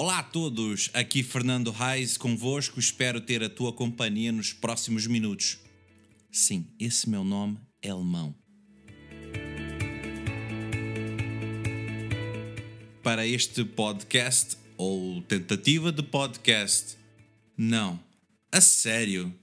[0.00, 5.58] Olá a todos, aqui Fernando Reis convosco, espero ter a tua companhia nos próximos minutos.
[6.30, 8.32] Sim, esse meu nome é alemão.
[13.02, 16.96] Para este podcast, ou tentativa de podcast,
[17.56, 17.98] não,
[18.52, 19.34] a sério.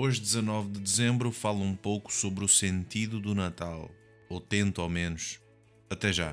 [0.00, 3.90] Hoje, 19 de dezembro, falo um pouco sobre o sentido do Natal,
[4.30, 5.40] ou tento ao menos.
[5.90, 6.32] Até já.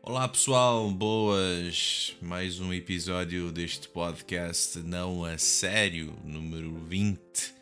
[0.00, 2.16] Olá pessoal, boas!
[2.22, 7.55] Mais um episódio deste podcast não a sério, número 20.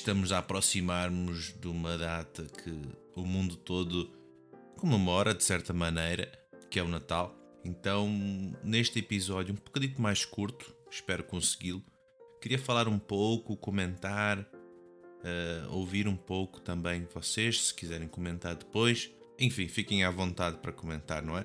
[0.00, 2.72] Estamos a aproximar-nos de uma data que
[3.14, 4.10] o mundo todo
[4.78, 6.32] comemora de certa maneira,
[6.70, 7.36] que é o Natal.
[7.62, 8.08] Então,
[8.64, 11.84] neste episódio, um bocadinho mais curto, espero consegui-lo,
[12.40, 19.10] queria falar um pouco, comentar, uh, ouvir um pouco também vocês, se quiserem comentar depois.
[19.38, 21.44] Enfim, fiquem à vontade para comentar, não é?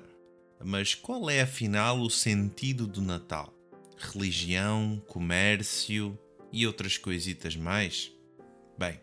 [0.64, 3.52] Mas qual é afinal o sentido do Natal?
[3.98, 6.18] Religião, comércio
[6.50, 8.15] e outras coisitas mais?
[8.78, 9.00] Bem,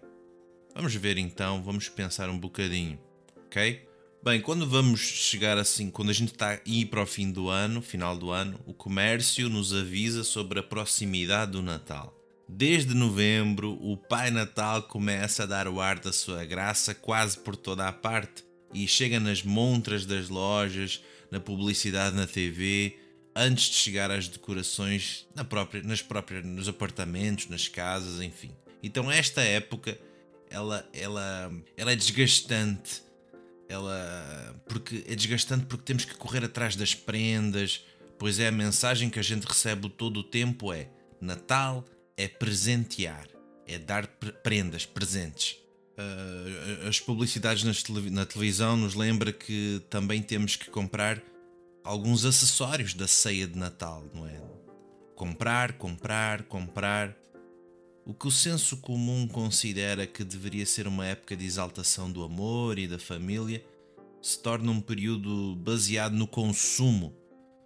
[0.76, 3.00] vamos ver então, vamos pensar um bocadinho,
[3.48, 3.88] ok?
[4.24, 7.82] Bem, quando vamos chegar assim, quando a gente está ir para o fim do ano,
[7.82, 12.16] final do ano, o comércio nos avisa sobre a proximidade do Natal.
[12.48, 17.56] Desde novembro, o Pai Natal começa a dar o ar da sua graça quase por
[17.56, 22.96] toda a parte e chega nas montras das lojas, na publicidade na TV,
[23.36, 28.52] antes de chegar às decorações na própria, nas próprias, nos apartamentos, nas casas, enfim.
[28.84, 29.98] Então esta época
[30.50, 33.02] ela, ela, ela é desgastante.
[33.68, 37.84] Ela, porque é desgastante porque temos que correr atrás das prendas,
[38.20, 40.90] pois é a mensagem que a gente recebe todo o tempo é
[41.20, 41.84] Natal
[42.18, 43.28] é presentear,
[43.66, 44.06] é dar
[44.44, 45.58] prendas, presentes.
[45.98, 47.64] Uh, as publicidades
[48.12, 51.22] na televisão nos lembra que também temos que comprar
[51.84, 54.42] alguns acessórios da ceia de Natal, não é?
[55.16, 57.16] Comprar, comprar, comprar.
[58.06, 62.78] O que o senso comum considera que deveria ser uma época de exaltação do amor
[62.78, 63.64] e da família
[64.22, 67.16] se torna um período baseado no consumo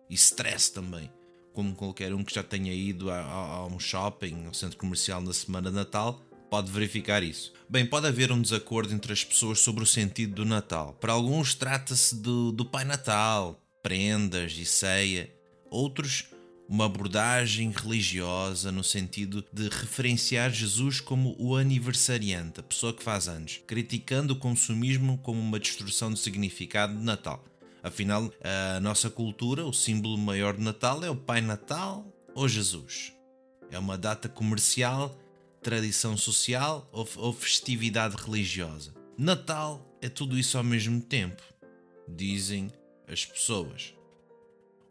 [0.08, 1.12] e stress também,
[1.54, 5.22] como qualquer um que já tenha ido a, a, a um shopping, ao centro comercial
[5.22, 6.22] na semana de Natal,
[6.52, 7.52] pode verificar isso.
[7.68, 10.94] Bem, pode haver um desacordo entre as pessoas sobre o sentido do Natal.
[11.02, 15.34] Para alguns trata-se do, do Pai Natal, prendas e ceia.
[15.70, 16.30] Outros
[16.68, 23.28] uma abordagem religiosa no sentido de referenciar Jesus como o aniversariante, a pessoa que faz
[23.28, 27.44] anos, criticando o consumismo como uma destruição de significado de Natal.
[27.82, 33.14] Afinal, a nossa cultura, o símbolo maior de Natal é o Pai Natal ou Jesus.
[33.72, 35.18] É uma data comercial,
[35.62, 38.94] tradição social ou, ou festividade religiosa.
[39.18, 41.42] Natal é tudo isso ao mesmo tempo,
[42.08, 42.72] dizem
[43.08, 43.94] as pessoas.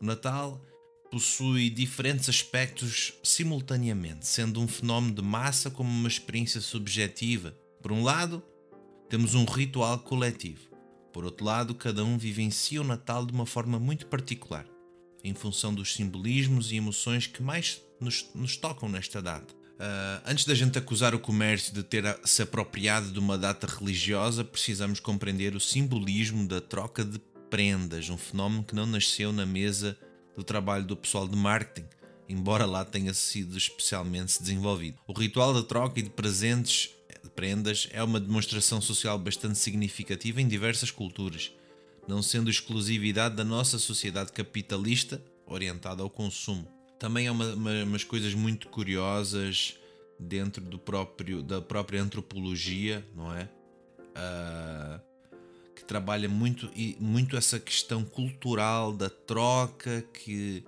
[0.01, 0.61] O Natal
[1.17, 7.57] possui diferentes aspectos simultaneamente, sendo um fenómeno de massa como uma experiência subjetiva.
[7.81, 8.43] Por um lado,
[9.09, 10.69] temos um ritual coletivo.
[11.15, 14.67] Por outro lado, cada um vivencia o Natal de uma forma muito particular,
[15.25, 19.55] em função dos simbolismos e emoções que mais nos, nos tocam nesta data.
[19.55, 24.45] Uh, antes da gente acusar o comércio de ter se apropriado de uma data religiosa,
[24.45, 29.97] precisamos compreender o simbolismo da troca de prendas, um fenómeno que não nasceu na mesa
[30.37, 31.87] do trabalho do pessoal de marketing,
[32.29, 34.99] embora lá tenha sido especialmente desenvolvido.
[35.07, 36.91] O ritual da troca e de presentes
[37.27, 41.53] de prendas é uma demonstração social bastante significativa em diversas culturas,
[42.07, 46.67] não sendo exclusividade da nossa sociedade capitalista orientada ao consumo.
[46.99, 49.77] Também há uma, uma, umas coisas muito curiosas
[50.19, 53.49] dentro do próprio, da própria antropologia, não é?
[54.17, 55.01] Uh,
[55.77, 60.65] que trabalha muito, muito essa questão cultural da troca, que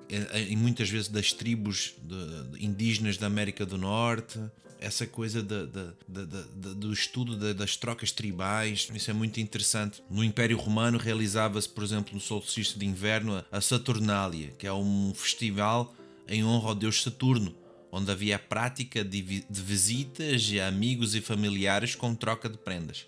[0.49, 4.39] e muitas vezes das tribos de, indígenas da América do Norte,
[4.79, 10.03] essa coisa de, de, do estudo das trocas tribais, isso é muito interessante.
[10.11, 15.13] No Império Romano realizava-se, por exemplo, no solstício de inverno, a Saturnália, que é um
[15.15, 15.95] festival
[16.29, 17.57] em honra ao deus Saturno,
[17.91, 23.07] onde havia a prática de, de visitas a amigos e familiares com troca de prendas.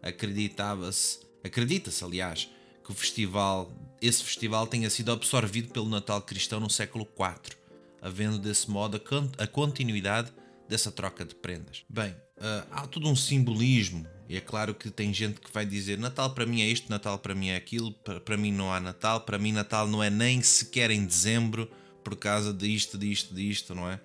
[0.00, 2.50] Acreditava-se Acredita-se, aliás,
[2.84, 7.56] que o festival, esse festival tenha sido absorvido pelo Natal cristão no século IV,
[8.00, 9.00] havendo desse modo
[9.38, 10.32] a continuidade
[10.68, 11.84] dessa troca de prendas?
[11.88, 14.06] Bem, uh, há todo um simbolismo.
[14.28, 17.18] E é claro que tem gente que vai dizer Natal para mim é isto, Natal
[17.18, 20.08] para mim é aquilo, para, para mim não há Natal, para mim Natal não é
[20.08, 21.68] nem sequer em dezembro
[22.04, 24.00] por causa disto, disto, disto, não é?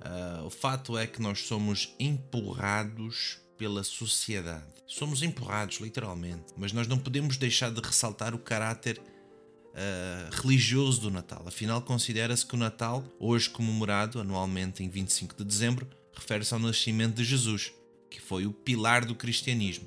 [0.00, 4.64] Uh, o fato é que nós somos empurrados pela sociedade.
[4.86, 6.54] Somos empurrados, literalmente.
[6.56, 11.44] Mas nós não podemos deixar de ressaltar o caráter uh, religioso do Natal.
[11.46, 17.16] Afinal, considera-se que o Natal, hoje comemorado anualmente em 25 de dezembro, refere-se ao nascimento
[17.16, 17.70] de Jesus,
[18.10, 19.86] que foi o pilar do cristianismo.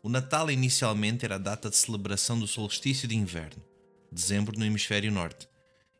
[0.00, 3.60] O Natal inicialmente era a data de celebração do solstício de inverno,
[4.12, 5.48] dezembro no hemisfério norte,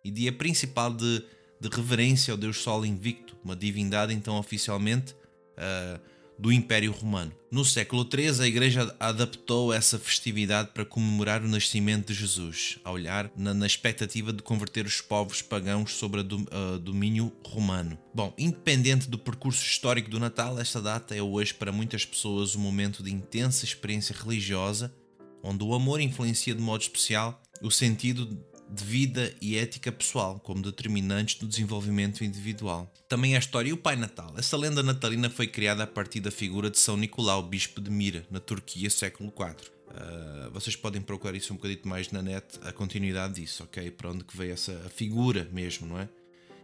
[0.05, 1.25] e dia principal de,
[1.61, 7.33] de reverência ao Deus Sol invicto, uma divindade então oficialmente uh, do Império Romano.
[7.51, 12.93] No século III, a Igreja adaptou essa festividade para comemorar o nascimento de Jesus, a
[12.93, 17.99] olhar na, na expectativa de converter os povos pagãos sobre o uh, domínio romano.
[18.15, 22.61] Bom, independente do percurso histórico do Natal, esta data é hoje para muitas pessoas um
[22.61, 24.95] momento de intensa experiência religiosa,
[25.43, 28.39] onde o amor influencia de modo especial o sentido
[28.69, 32.93] de vida e ética pessoal como determinantes do desenvolvimento individual.
[33.09, 34.35] Também a história e o Pai Natal.
[34.37, 38.27] Essa lenda natalina foi criada a partir da figura de São Nicolau, bispo de Mira,
[38.31, 39.71] na Turquia, século IV.
[39.89, 43.91] Uh, vocês podem procurar isso um bocadinho mais na net, a continuidade disso, ok?
[43.91, 46.09] Para onde que veio essa figura mesmo, não é?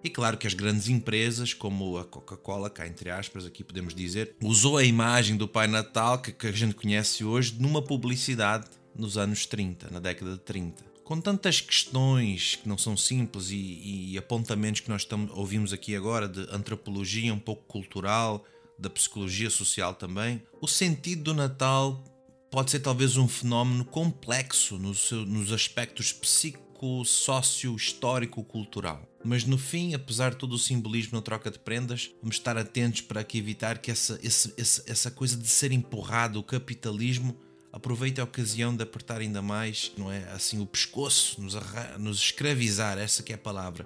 [0.05, 4.37] E claro que as grandes empresas, como a Coca-Cola, cá entre aspas, aqui podemos dizer,
[4.43, 9.17] usou a imagem do Pai Natal que, que a gente conhece hoje numa publicidade nos
[9.17, 14.19] anos 30, na década de 30 com tantas questões que não são simples e, e
[14.19, 18.45] apontamentos que nós estamos, ouvimos aqui agora de antropologia um pouco cultural,
[18.79, 22.03] da psicologia social também, o sentido do Natal
[22.51, 29.09] pode ser talvez um fenómeno complexo no seu, nos aspectos psico, sócio, histórico, cultural.
[29.25, 33.01] Mas no fim, apesar de todo o simbolismo na troca de prendas, vamos estar atentos
[33.01, 34.53] para que evitar que essa, essa,
[34.87, 37.37] essa coisa de ser empurrado o capitalismo
[37.75, 40.31] aproveite a ocasião de apertar ainda mais, não é?
[40.31, 41.55] Assim, o pescoço, nos,
[41.99, 43.85] nos escravizar, essa que é a palavra,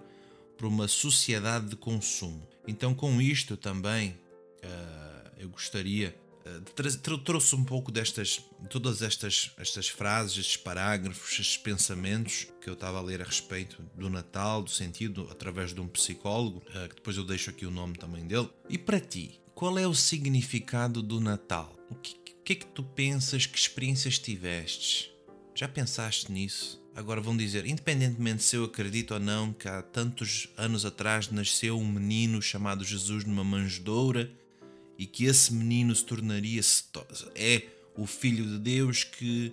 [0.58, 2.46] por uma sociedade de consumo.
[2.66, 6.14] Então, com isto também, uh, eu gostaria
[6.44, 12.74] uh, trouxe um pouco destas, todas estas, estas frases, estes parágrafos, estes pensamentos que eu
[12.74, 16.96] estava a ler a respeito do Natal, do sentido, através de um psicólogo, uh, que
[16.96, 18.50] depois eu deixo aqui o nome também dele.
[18.68, 21.74] E para ti, qual é o significado do Natal?
[21.88, 25.10] O que, que é que tu pensas, que experiências tivestes?
[25.54, 26.82] Já pensaste nisso?
[26.94, 31.78] Agora vão dizer, independentemente se eu acredito ou não que há tantos anos atrás nasceu
[31.78, 34.32] um menino chamado Jesus numa manjedoura
[34.96, 36.62] e que esse menino se tornaria
[37.34, 39.52] é o filho de Deus que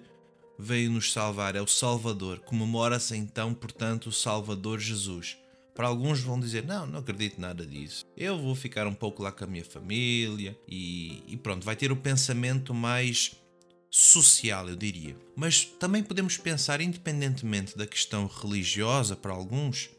[0.57, 2.39] veio nos salvar, é o Salvador.
[2.39, 5.37] Comemora-se então, portanto, o Salvador Jesus.
[5.75, 8.05] Para alguns vão dizer: Não, não acredito nada disso.
[8.15, 11.91] Eu vou ficar um pouco lá com a minha família e, e pronto, vai ter
[11.91, 13.35] o pensamento mais
[13.91, 15.17] social, eu diria.
[15.35, 19.89] Mas também podemos pensar, independentemente da questão religiosa para alguns,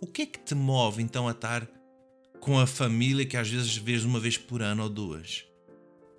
[0.00, 1.68] o que é que te move então a estar
[2.40, 5.44] com a família que às vezes vês uma vez por ano ou duas?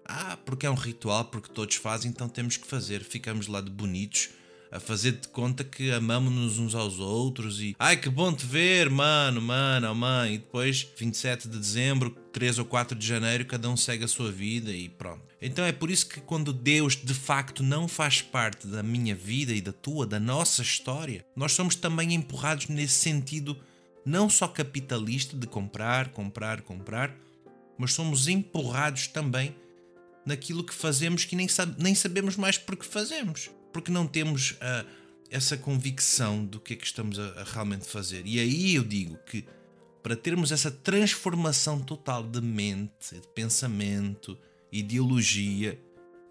[0.03, 3.03] Ah, porque é um ritual, porque todos fazem, então temos que fazer.
[3.03, 4.29] Ficamos lá de bonitos
[4.75, 8.89] a fazer de conta que amamos-nos uns aos outros e ai que bom te ver,
[8.89, 10.35] mano, mano, oh, mãe.
[10.35, 14.31] E depois, 27 de dezembro, 3 ou 4 de janeiro, cada um segue a sua
[14.31, 15.23] vida e pronto.
[15.41, 19.53] Então é por isso que quando Deus de facto não faz parte da minha vida
[19.53, 23.57] e da tua, da nossa história, nós somos também empurrados nesse sentido
[24.05, 27.15] não só capitalista de comprar, comprar, comprar,
[27.77, 29.55] mas somos empurrados também
[30.25, 34.87] naquilo que fazemos que nem, nem sabemos mais porque fazemos porque não temos uh,
[35.29, 38.25] essa convicção do que é que estamos a, a realmente fazer.
[38.25, 39.43] E aí eu digo que
[40.01, 44.37] para termos essa transformação total de mente, de pensamento,
[44.71, 45.77] ideologia,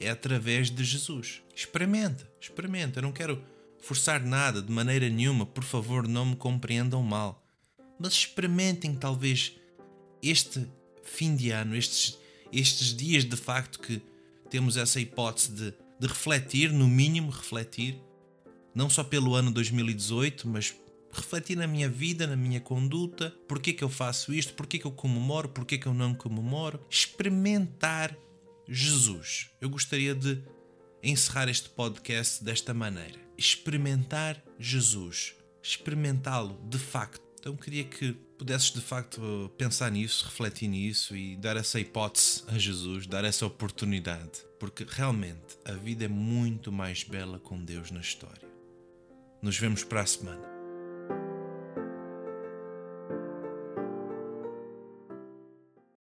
[0.01, 1.43] é através de Jesus.
[1.55, 3.01] Experimenta, experimenta.
[3.01, 3.45] Eu não quero
[3.79, 7.47] forçar nada de maneira nenhuma, por favor, não me compreendam mal.
[8.01, 9.53] Mas experimentem talvez
[10.23, 10.67] este
[11.03, 12.19] fim de ano, estes,
[12.51, 14.01] estes dias de facto que
[14.49, 18.01] temos essa hipótese de de refletir, no mínimo refletir,
[18.75, 20.75] não só pelo ano 2018, mas
[21.13, 24.91] refletir na minha vida, na minha conduta, porque que eu faço isto, porque que eu
[24.91, 28.17] comemoro, porque que eu não comemoro, experimentar
[28.69, 29.51] Jesus.
[29.61, 30.43] Eu gostaria de
[31.03, 33.19] encerrar este podcast desta maneira.
[33.37, 37.24] Experimentar Jesus, experimentá-lo de facto.
[37.45, 42.57] Então queria que pudesses de facto pensar nisso, refletir nisso e dar essa hipótese a
[42.57, 44.41] Jesus, dar essa oportunidade.
[44.59, 48.49] Porque realmente a vida é muito mais bela com Deus na história.
[49.43, 50.54] Nos vemos para a semana.